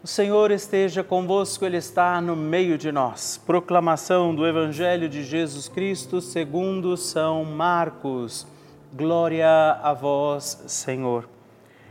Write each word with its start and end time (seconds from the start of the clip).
O 0.00 0.06
Senhor 0.06 0.52
esteja 0.52 1.02
convosco, 1.02 1.64
Ele 1.64 1.76
está 1.76 2.20
no 2.20 2.36
meio 2.36 2.78
de 2.78 2.92
nós. 2.92 3.36
Proclamação 3.44 4.32
do 4.32 4.46
Evangelho 4.46 5.08
de 5.08 5.24
Jesus 5.24 5.66
Cristo 5.66 6.20
segundo 6.20 6.96
São 6.96 7.44
Marcos. 7.44 8.46
Glória 8.92 9.48
a 9.82 9.92
vós, 9.92 10.62
Senhor. 10.68 11.28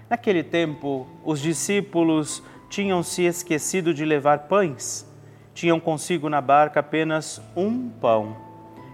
Naquele 0.09 0.41
tempo, 0.41 1.05
os 1.21 1.41
discípulos 1.41 2.41
tinham 2.69 3.03
se 3.03 3.23
esquecido 3.23 3.93
de 3.93 4.05
levar 4.05 4.47
pães. 4.47 5.05
Tinham 5.53 5.77
consigo 5.77 6.29
na 6.29 6.39
barca 6.39 6.79
apenas 6.79 7.41
um 7.57 7.89
pão. 7.89 8.37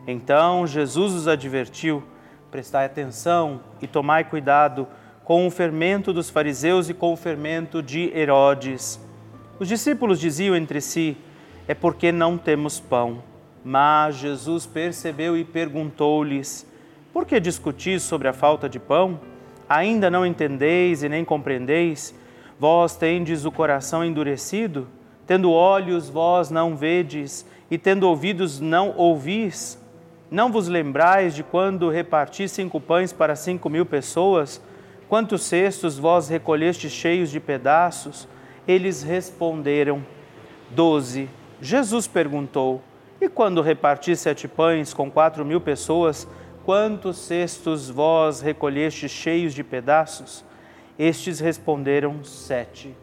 Então 0.08 0.66
Jesus 0.66 1.14
os 1.14 1.28
advertiu: 1.28 2.02
prestai 2.50 2.86
atenção 2.86 3.62
e 3.80 3.86
tomai 3.86 4.24
cuidado 4.24 4.88
com 5.24 5.48
o 5.48 5.52
fermento 5.52 6.12
dos 6.12 6.30
fariseus 6.30 6.90
e 6.90 6.94
com 6.94 7.14
o 7.14 7.18
fermento 7.18 7.82
de 7.82 8.12
Herodes. 8.16 9.00
Os 9.60 9.68
discípulos 9.68 10.20
diziam 10.20 10.56
entre 10.56 10.82
si: 10.82 11.18
É 11.68 11.74
porque 11.74 12.12
não 12.12 12.38
temos 12.38 12.80
pão. 12.80 13.24
Mas 13.64 14.16
Jesus 14.16 14.66
percebeu 14.66 15.38
e 15.38 15.44
perguntou-lhes: 15.46 16.68
Por 17.14 17.26
que 17.26 17.40
discutis 17.40 18.02
sobre 18.04 18.28
a 18.28 18.34
falta 18.34 18.68
de 18.68 18.80
pão? 18.80 19.20
Ainda 19.70 20.12
não 20.12 20.26
entendeis 20.26 21.04
e 21.04 21.10
nem 21.10 21.24
compreendeis? 21.24 22.14
Vós 22.60 22.96
tendes 22.96 23.46
o 23.46 23.52
coração 23.52 24.04
endurecido? 24.04 24.88
Tendo 25.26 25.52
olhos, 25.52 26.10
vós 26.10 26.50
não 26.50 26.76
vedes, 26.76 27.46
e 27.72 27.78
tendo 27.78 28.04
ouvidos, 28.04 28.60
não 28.60 28.94
ouvis? 28.98 29.82
Não 30.30 30.52
vos 30.52 30.68
lembrais 30.68 31.34
de 31.34 31.44
quando 31.44 31.90
reparti 31.90 32.50
cinco 32.50 32.82
pães 32.82 33.14
para 33.14 33.36
cinco 33.36 33.70
mil 33.70 33.86
pessoas? 33.86 34.62
Quantos 35.14 35.44
cestos 35.44 36.00
vós 36.00 36.28
recolhestes 36.28 36.92
cheios 36.92 37.30
de 37.30 37.40
pedaços? 37.40 38.28
Eles 38.68 39.04
responderam: 39.04 40.04
Doze. 40.72 41.30
Jesus 41.62 42.08
perguntou: 42.08 42.82
E 43.22 43.30
quando 43.30 43.62
reparti 43.62 44.16
sete 44.16 44.48
pães 44.48 44.92
com 44.92 45.12
quatro 45.12 45.46
mil 45.46 45.62
pessoas, 45.62 46.28
quantos 46.66 47.18
cestos 47.18 47.92
vós 47.92 48.42
recolhestes 48.42 49.12
cheios 49.12 49.54
de 49.54 49.64
pedaços? 49.64 50.44
Estes 50.98 51.40
responderam: 51.40 52.24
Sete. 52.24 52.98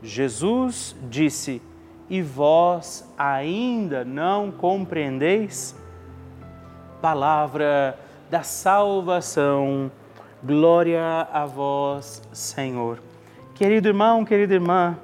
Jesus 0.00 0.94
disse: 1.10 1.60
e 2.08 2.22
vós 2.22 3.12
ainda 3.18 4.04
não 4.04 4.52
compreendeis? 4.52 5.74
Palavra 7.02 7.98
da 8.30 8.44
salvação, 8.44 9.90
glória 10.42 11.28
a 11.32 11.46
vós, 11.46 12.22
Senhor. 12.32 13.02
Querido 13.54 13.88
irmão, 13.88 14.24
querida 14.24 14.54
irmã, 14.54 14.98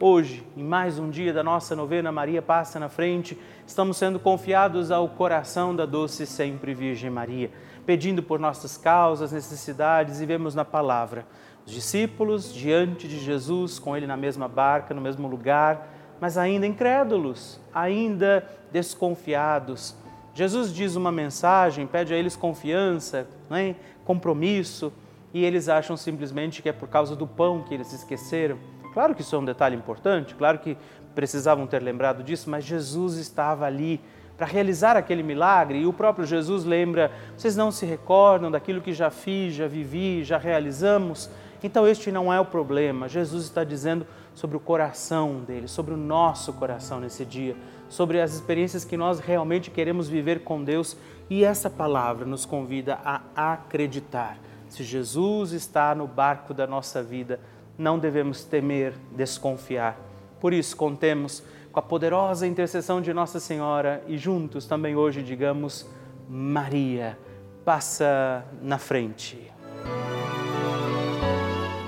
hoje, 0.00 0.46
em 0.56 0.62
mais 0.64 0.98
um 0.98 1.10
dia 1.10 1.32
da 1.32 1.42
nossa 1.42 1.76
novena 1.76 2.10
Maria 2.10 2.42
Passa 2.42 2.80
na 2.80 2.88
Frente, 2.88 3.38
estamos 3.66 3.96
sendo 3.96 4.18
confiados 4.18 4.90
ao 4.90 5.08
coração 5.08 5.74
da 5.74 5.86
doce 5.86 6.26
sempre 6.26 6.74
Virgem 6.74 7.10
Maria, 7.10 7.50
pedindo 7.86 8.22
por 8.22 8.38
nossas 8.38 8.76
causas, 8.76 9.32
necessidades 9.32 10.20
e 10.20 10.26
vemos 10.26 10.54
na 10.54 10.64
palavra 10.64 11.26
os 11.66 11.72
discípulos 11.72 12.52
diante 12.52 13.08
de 13.08 13.18
Jesus, 13.18 13.78
com 13.78 13.96
ele 13.96 14.06
na 14.06 14.16
mesma 14.16 14.46
barca, 14.46 14.92
no 14.92 15.00
mesmo 15.00 15.26
lugar, 15.26 15.88
mas 16.20 16.36
ainda 16.36 16.66
incrédulos, 16.66 17.58
ainda 17.72 18.46
desconfiados. 18.70 19.96
Jesus 20.34 20.74
diz 20.74 20.96
uma 20.96 21.12
mensagem, 21.12 21.86
pede 21.86 22.12
a 22.12 22.16
eles 22.16 22.36
confiança, 22.36 23.26
né? 23.48 23.76
Compromisso, 24.04 24.92
e 25.32 25.44
eles 25.44 25.68
acham 25.68 25.96
simplesmente 25.96 26.62
que 26.62 26.68
é 26.68 26.72
por 26.72 26.88
causa 26.88 27.16
do 27.16 27.26
pão 27.26 27.62
que 27.62 27.74
eles 27.74 27.92
esqueceram. 27.92 28.58
Claro 28.92 29.14
que 29.14 29.22
isso 29.22 29.34
é 29.34 29.38
um 29.38 29.44
detalhe 29.44 29.74
importante, 29.74 30.34
claro 30.34 30.58
que 30.58 30.76
precisavam 31.14 31.66
ter 31.66 31.82
lembrado 31.82 32.22
disso, 32.22 32.48
mas 32.48 32.64
Jesus 32.64 33.16
estava 33.16 33.66
ali 33.66 34.00
para 34.36 34.46
realizar 34.46 34.96
aquele 34.96 35.22
milagre 35.22 35.78
e 35.78 35.86
o 35.86 35.92
próprio 35.92 36.26
Jesus 36.26 36.64
lembra: 36.64 37.10
vocês 37.36 37.56
não 37.56 37.70
se 37.70 37.86
recordam 37.86 38.50
daquilo 38.50 38.80
que 38.80 38.92
já 38.92 39.10
fiz, 39.10 39.54
já 39.54 39.66
vivi, 39.66 40.24
já 40.24 40.38
realizamos? 40.38 41.30
Então, 41.62 41.88
este 41.88 42.12
não 42.12 42.30
é 42.30 42.38
o 42.38 42.44
problema. 42.44 43.08
Jesus 43.08 43.44
está 43.44 43.64
dizendo 43.64 44.06
sobre 44.34 44.56
o 44.56 44.60
coração 44.60 45.40
dele, 45.40 45.66
sobre 45.66 45.94
o 45.94 45.96
nosso 45.96 46.52
coração 46.52 47.00
nesse 47.00 47.24
dia, 47.24 47.56
sobre 47.88 48.20
as 48.20 48.34
experiências 48.34 48.84
que 48.84 48.98
nós 48.98 49.18
realmente 49.18 49.70
queremos 49.70 50.06
viver 50.06 50.40
com 50.40 50.62
Deus. 50.62 50.94
E 51.28 51.44
essa 51.44 51.70
palavra 51.70 52.26
nos 52.26 52.44
convida 52.44 52.98
a 53.04 53.22
acreditar. 53.52 54.38
Se 54.68 54.82
Jesus 54.82 55.52
está 55.52 55.94
no 55.94 56.06
barco 56.06 56.52
da 56.52 56.66
nossa 56.66 57.02
vida, 57.02 57.40
não 57.78 57.98
devemos 57.98 58.44
temer, 58.44 58.94
desconfiar. 59.12 59.98
Por 60.40 60.52
isso, 60.52 60.76
contemos 60.76 61.42
com 61.72 61.80
a 61.80 61.82
poderosa 61.82 62.46
intercessão 62.46 63.00
de 63.00 63.12
Nossa 63.12 63.40
Senhora 63.40 64.02
e 64.06 64.16
juntos 64.16 64.66
também 64.66 64.94
hoje 64.94 65.22
digamos: 65.22 65.86
Maria, 66.28 67.18
passa 67.64 68.44
na 68.62 68.78
frente 68.78 69.54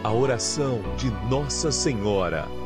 a 0.07 0.13
oração 0.13 0.81
de 0.97 1.11
Nossa 1.29 1.73
Senhora. 1.73 2.66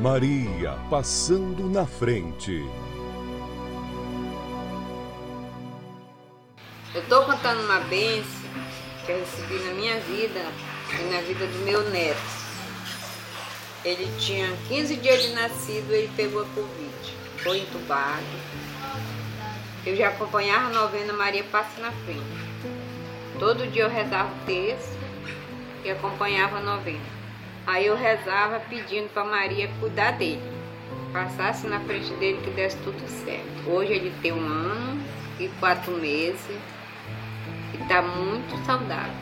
Maria 0.00 0.78
passando 0.88 1.68
na 1.68 1.84
frente. 1.84 2.64
Eu 6.94 7.02
estou 7.02 7.24
contando 7.24 7.60
uma 7.64 7.80
bênção 7.80 8.50
que 9.04 9.12
eu 9.12 9.18
recebi 9.18 9.58
na 9.66 9.74
minha 9.74 10.00
vida 10.00 10.40
e 10.98 11.02
na 11.12 11.20
vida 11.20 11.46
do 11.46 11.58
meu 11.66 11.90
neto. 11.90 12.18
Ele 13.84 14.10
tinha 14.18 14.56
15 14.68 14.96
dias 14.96 15.22
de 15.22 15.34
nascido 15.34 15.92
e 15.92 15.96
ele 15.96 16.10
pegou 16.16 16.40
a 16.40 16.46
Covid 16.46 17.20
foi 17.42 17.60
entubado. 17.60 18.24
Eu 19.84 19.96
já 19.96 20.08
acompanhava 20.08 20.68
a 20.68 20.70
novena 20.70 21.12
Maria 21.12 21.44
Passa 21.44 21.80
na 21.80 21.92
Frente. 21.92 22.22
Todo 23.38 23.70
dia 23.70 23.82
eu 23.82 23.90
rezava 23.90 24.30
o 24.30 24.46
texto 24.46 24.98
e 25.84 25.90
acompanhava 25.90 26.58
a 26.58 26.62
novena. 26.62 27.19
Aí 27.66 27.86
eu 27.86 27.96
rezava 27.96 28.60
pedindo 28.60 29.08
para 29.12 29.24
Maria 29.24 29.70
cuidar 29.80 30.12
dele. 30.12 30.42
passasse 31.12 31.66
na 31.66 31.80
frente 31.80 32.12
dele 32.14 32.40
que 32.42 32.50
desse 32.50 32.76
tudo 32.78 33.00
certo. 33.24 33.68
Hoje 33.68 33.92
ele 33.92 34.12
tem 34.22 34.32
um 34.32 34.46
ano 34.46 35.02
e 35.38 35.48
quatro 35.60 35.92
meses 35.92 36.40
e 37.74 37.82
está 37.82 38.02
muito 38.02 38.56
saudável. 38.64 39.12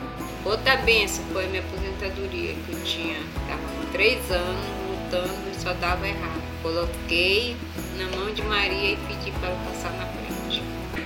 Outra 0.45 0.77
benção 0.77 1.23
foi 1.33 1.45
a 1.45 1.47
minha 1.47 1.61
aposentadoria, 1.61 2.53
que 2.53 2.71
eu 2.71 2.83
tinha, 2.83 3.17
estava 3.19 3.61
com 3.61 3.91
três 3.91 4.31
anos 4.31 4.65
lutando 4.89 5.49
e 5.49 5.55
só 5.55 5.73
dava 5.73 6.07
errado. 6.07 6.41
Coloquei 6.61 7.57
na 7.97 8.17
mão 8.17 8.33
de 8.33 8.41
Maria 8.43 8.93
e 8.93 8.97
pedi 9.07 9.31
para 9.31 9.49
ela 9.49 9.59
passar 9.65 9.91
na 9.93 10.05
frente. 10.05 10.61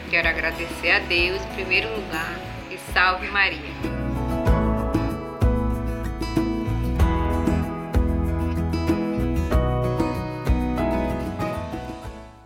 Quero 0.10 0.28
agradecer 0.28 0.92
a 0.92 1.00
Deus 1.00 1.42
em 1.42 1.56
primeiro 1.56 1.90
lugar 1.96 2.38
e 2.70 2.78
salve 2.94 3.28
Maria. 3.28 3.93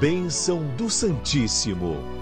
Bênção 0.00 0.62
do 0.76 0.90
Santíssimo. 0.90 2.15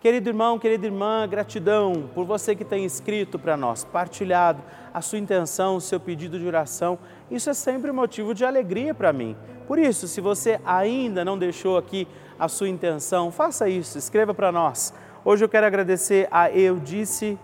Querido 0.00 0.30
irmão, 0.30 0.60
querida 0.60 0.86
irmã, 0.86 1.26
gratidão 1.28 2.08
por 2.14 2.24
você 2.24 2.54
que 2.54 2.64
tem 2.64 2.84
escrito 2.84 3.36
para 3.36 3.56
nós, 3.56 3.82
partilhado 3.82 4.62
a 4.94 5.00
sua 5.00 5.18
intenção, 5.18 5.74
o 5.74 5.80
seu 5.80 5.98
pedido 5.98 6.38
de 6.38 6.46
oração. 6.46 6.96
Isso 7.28 7.50
é 7.50 7.54
sempre 7.54 7.90
motivo 7.90 8.32
de 8.32 8.44
alegria 8.44 8.94
para 8.94 9.12
mim. 9.12 9.36
Por 9.66 9.76
isso, 9.76 10.06
se 10.06 10.20
você 10.20 10.60
ainda 10.64 11.24
não 11.24 11.36
deixou 11.36 11.76
aqui 11.76 12.06
a 12.38 12.46
sua 12.46 12.68
intenção, 12.68 13.32
faça 13.32 13.68
isso, 13.68 13.98
escreva 13.98 14.32
para 14.32 14.52
nós. 14.52 14.94
Hoje 15.24 15.44
eu 15.44 15.48
quero 15.48 15.66
agradecer 15.66 16.28
a 16.30 16.48
Eudice 16.48 17.36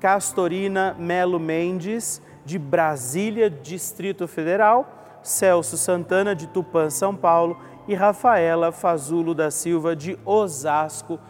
Castorina 0.00 0.96
Melo 0.98 1.38
Mendes 1.38 2.22
de 2.42 2.58
Brasília, 2.58 3.50
Distrito 3.50 4.26
Federal, 4.26 5.20
Celso 5.22 5.76
Santana, 5.76 6.34
de 6.34 6.46
Tupã, 6.46 6.88
São 6.88 7.14
Paulo, 7.14 7.58
e 7.86 7.94
Rafaela 7.94 8.72
Fazulo 8.72 9.34
da 9.34 9.50
Silva, 9.50 9.96
de 9.96 10.18
Osasco, 10.24 11.18
São 11.18 11.29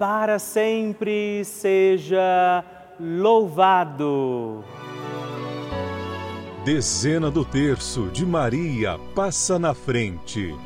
para 0.00 0.38
sempre 0.38 1.44
seja 1.44 2.64
louvado. 2.98 4.64
Dezena 6.64 7.30
do 7.30 7.44
terço 7.44 8.08
de 8.08 8.24
Maria 8.24 8.98
passa 9.14 9.58
na 9.58 9.74
frente. 9.74 10.56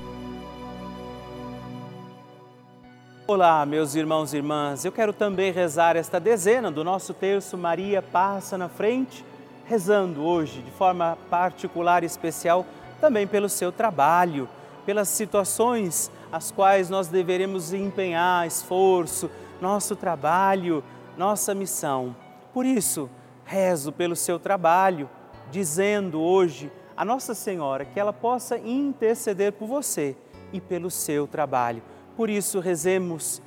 Olá, 3.26 3.66
meus 3.66 3.96
irmãos 3.96 4.32
e 4.32 4.36
irmãs. 4.36 4.84
Eu 4.84 4.92
quero 4.92 5.12
também 5.12 5.50
rezar 5.50 5.96
esta 5.96 6.20
dezena 6.20 6.70
do 6.70 6.84
nosso 6.84 7.12
terço 7.12 7.58
Maria 7.58 8.00
passa 8.00 8.56
na 8.56 8.68
frente, 8.68 9.24
rezando 9.66 10.22
hoje 10.22 10.62
de 10.62 10.70
forma 10.70 11.18
particular 11.28 12.04
e 12.04 12.06
especial 12.06 12.64
também 13.00 13.26
pelo 13.26 13.48
seu 13.48 13.72
trabalho, 13.72 14.48
pelas 14.86 15.08
situações 15.08 16.08
as 16.34 16.50
quais 16.50 16.90
nós 16.90 17.06
deveremos 17.06 17.72
empenhar 17.72 18.44
esforço, 18.44 19.30
nosso 19.60 19.94
trabalho, 19.94 20.82
nossa 21.16 21.54
missão. 21.54 22.16
Por 22.52 22.66
isso, 22.66 23.08
rezo 23.44 23.92
pelo 23.92 24.16
seu 24.16 24.36
trabalho, 24.36 25.08
dizendo 25.48 26.20
hoje 26.20 26.72
a 26.96 27.04
Nossa 27.04 27.34
Senhora 27.34 27.84
que 27.84 28.00
ela 28.00 28.12
possa 28.12 28.58
interceder 28.58 29.52
por 29.52 29.68
você 29.68 30.16
e 30.52 30.60
pelo 30.60 30.90
seu 30.90 31.28
trabalho. 31.28 31.84
Por 32.16 32.28
isso, 32.28 32.58
rezemos, 32.58 33.40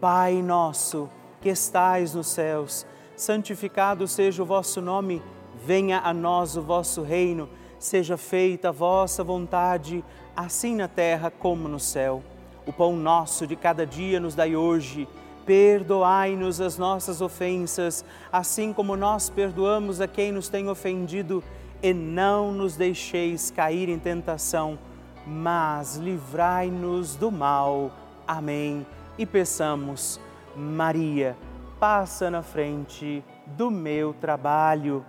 Pai 0.00 0.42
nosso 0.42 1.08
que 1.40 1.48
estais 1.48 2.12
nos 2.12 2.26
céus, 2.26 2.84
santificado 3.14 4.08
seja 4.08 4.42
o 4.42 4.46
vosso 4.46 4.80
nome, 4.80 5.22
venha 5.64 6.00
a 6.00 6.12
nós 6.12 6.56
o 6.56 6.62
vosso 6.62 7.02
reino, 7.02 7.48
seja 7.78 8.16
feita 8.16 8.70
a 8.70 8.72
vossa 8.72 9.22
vontade, 9.22 10.04
assim 10.34 10.74
na 10.74 10.88
terra 10.88 11.30
como 11.30 11.68
no 11.68 11.78
céu. 11.78 12.20
O 12.64 12.72
pão 12.72 12.96
nosso 12.96 13.46
de 13.46 13.56
cada 13.56 13.84
dia 13.84 14.20
nos 14.20 14.34
dai 14.34 14.54
hoje. 14.54 15.08
Perdoai-nos 15.44 16.60
as 16.60 16.78
nossas 16.78 17.20
ofensas, 17.20 18.04
assim 18.32 18.72
como 18.72 18.96
nós 18.96 19.28
perdoamos 19.28 20.00
a 20.00 20.06
quem 20.06 20.30
nos 20.30 20.48
tem 20.48 20.68
ofendido, 20.68 21.42
e 21.82 21.92
não 21.92 22.52
nos 22.52 22.76
deixeis 22.76 23.50
cair 23.50 23.88
em 23.88 23.98
tentação, 23.98 24.78
mas 25.26 25.96
livrai-nos 25.96 27.16
do 27.16 27.32
mal. 27.32 27.90
Amém. 28.26 28.86
E 29.18 29.26
peçamos, 29.26 30.20
Maria, 30.54 31.36
passa 31.80 32.30
na 32.30 32.42
frente 32.42 33.24
do 33.46 33.68
meu 33.68 34.14
trabalho. 34.14 35.04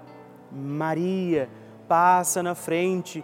Maria, 0.52 1.48
passa 1.88 2.42
na 2.42 2.56
frente 2.56 3.24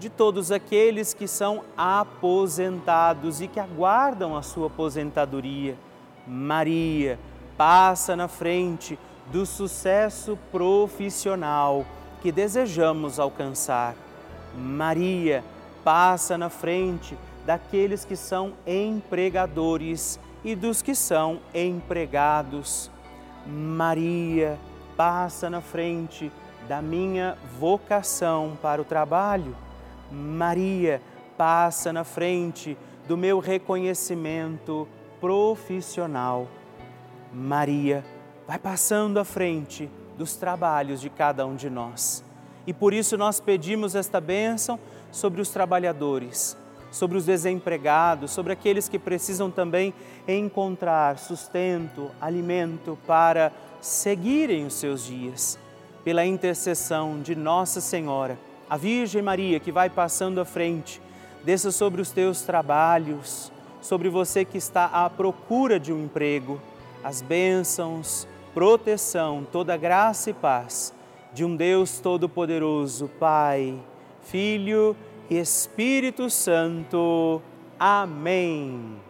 de 0.00 0.08
todos 0.08 0.50
aqueles 0.50 1.12
que 1.12 1.28
são 1.28 1.62
aposentados 1.76 3.42
e 3.42 3.46
que 3.46 3.60
aguardam 3.60 4.34
a 4.34 4.40
sua 4.40 4.68
aposentadoria. 4.68 5.76
Maria 6.26 7.18
passa 7.54 8.16
na 8.16 8.26
frente 8.26 8.98
do 9.30 9.44
sucesso 9.44 10.38
profissional 10.50 11.84
que 12.22 12.32
desejamos 12.32 13.20
alcançar. 13.20 13.94
Maria 14.56 15.44
passa 15.84 16.38
na 16.38 16.48
frente 16.48 17.16
daqueles 17.44 18.02
que 18.02 18.16
são 18.16 18.54
empregadores 18.66 20.18
e 20.42 20.56
dos 20.56 20.80
que 20.80 20.94
são 20.94 21.40
empregados. 21.54 22.90
Maria 23.46 24.58
passa 24.96 25.50
na 25.50 25.60
frente 25.60 26.32
da 26.66 26.80
minha 26.80 27.36
vocação 27.58 28.56
para 28.62 28.80
o 28.80 28.84
trabalho. 28.84 29.54
Maria 30.10 31.00
passa 31.36 31.92
na 31.92 32.04
frente 32.04 32.76
do 33.06 33.16
meu 33.16 33.38
reconhecimento 33.38 34.86
profissional. 35.20 36.48
Maria 37.32 38.04
vai 38.46 38.58
passando 38.58 39.18
à 39.18 39.24
frente 39.24 39.88
dos 40.18 40.36
trabalhos 40.36 41.00
de 41.00 41.08
cada 41.08 41.46
um 41.46 41.54
de 41.54 41.70
nós. 41.70 42.24
E 42.66 42.72
por 42.72 42.92
isso 42.92 43.16
nós 43.16 43.40
pedimos 43.40 43.94
esta 43.94 44.20
bênção 44.20 44.78
sobre 45.10 45.40
os 45.40 45.50
trabalhadores, 45.50 46.56
sobre 46.90 47.16
os 47.16 47.24
desempregados, 47.24 48.30
sobre 48.30 48.52
aqueles 48.52 48.88
que 48.88 48.98
precisam 48.98 49.50
também 49.50 49.94
encontrar 50.26 51.18
sustento, 51.18 52.10
alimento 52.20 52.98
para 53.06 53.52
seguirem 53.80 54.66
os 54.66 54.74
seus 54.74 55.04
dias. 55.04 55.58
Pela 56.04 56.24
intercessão 56.24 57.20
de 57.20 57.34
Nossa 57.34 57.80
Senhora 57.80 58.38
a 58.70 58.76
Virgem 58.76 59.20
Maria 59.20 59.58
que 59.58 59.72
vai 59.72 59.90
passando 59.90 60.40
à 60.40 60.44
frente, 60.44 61.02
desça 61.44 61.72
sobre 61.72 62.00
os 62.00 62.12
teus 62.12 62.42
trabalhos, 62.42 63.50
sobre 63.82 64.08
você 64.08 64.44
que 64.44 64.56
está 64.56 64.84
à 64.84 65.10
procura 65.10 65.80
de 65.80 65.92
um 65.92 66.04
emprego, 66.04 66.60
as 67.02 67.20
bênçãos, 67.20 68.28
proteção, 68.54 69.44
toda 69.50 69.76
graça 69.76 70.30
e 70.30 70.32
paz 70.32 70.94
de 71.32 71.44
um 71.44 71.56
Deus 71.56 71.98
Todo-Poderoso, 71.98 73.08
Pai, 73.18 73.76
Filho 74.22 74.96
e 75.28 75.36
Espírito 75.36 76.30
Santo. 76.30 77.42
Amém. 77.78 79.09